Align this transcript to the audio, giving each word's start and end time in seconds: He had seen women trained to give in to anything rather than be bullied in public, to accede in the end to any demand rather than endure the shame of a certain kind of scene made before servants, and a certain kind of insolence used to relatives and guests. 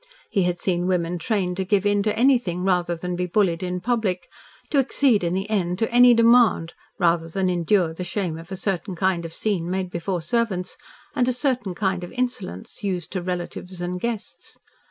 He 0.31 0.41
had 0.45 0.57
seen 0.57 0.87
women 0.87 1.19
trained 1.19 1.57
to 1.57 1.63
give 1.63 1.85
in 1.85 2.01
to 2.01 2.17
anything 2.17 2.63
rather 2.63 2.95
than 2.95 3.15
be 3.15 3.27
bullied 3.27 3.61
in 3.61 3.81
public, 3.81 4.27
to 4.71 4.79
accede 4.79 5.23
in 5.23 5.35
the 5.35 5.47
end 5.47 5.77
to 5.77 5.91
any 5.91 6.15
demand 6.15 6.73
rather 6.97 7.27
than 7.29 7.51
endure 7.51 7.93
the 7.93 8.03
shame 8.03 8.35
of 8.39 8.51
a 8.51 8.57
certain 8.57 8.95
kind 8.95 9.25
of 9.25 9.31
scene 9.35 9.69
made 9.69 9.91
before 9.91 10.21
servants, 10.23 10.75
and 11.15 11.27
a 11.27 11.33
certain 11.33 11.75
kind 11.75 12.03
of 12.03 12.11
insolence 12.13 12.83
used 12.83 13.11
to 13.11 13.21
relatives 13.21 13.79
and 13.79 14.01
guests. 14.01 14.57